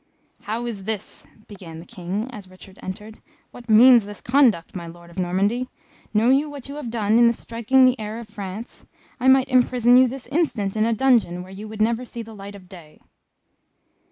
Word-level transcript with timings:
"How 0.45 0.65
is 0.65 0.85
this?" 0.85 1.27
began 1.47 1.77
the 1.77 1.85
King, 1.85 2.27
as 2.33 2.49
Richard 2.49 2.79
entered. 2.81 3.19
"What 3.51 3.69
means 3.69 4.05
this 4.07 4.19
conduct, 4.19 4.75
my 4.75 4.87
Lord 4.87 5.11
of 5.11 5.19
Normandy? 5.19 5.69
Know 6.11 6.31
you 6.31 6.49
what 6.49 6.67
you 6.67 6.77
have 6.77 6.89
done 6.89 7.19
in 7.19 7.31
striking 7.33 7.85
the 7.85 7.99
heir 7.99 8.17
of 8.17 8.27
France? 8.27 8.87
I 9.19 9.27
might 9.27 9.49
imprison 9.49 9.97
you 9.97 10.07
this 10.07 10.25
instant 10.25 10.75
in 10.75 10.85
a 10.87 10.91
dungeon 10.93 11.43
where 11.43 11.51
you 11.53 11.67
would 11.67 11.83
never 11.83 12.03
see 12.03 12.23
the 12.23 12.33
light 12.33 12.55
of 12.55 12.67
day." 12.67 12.97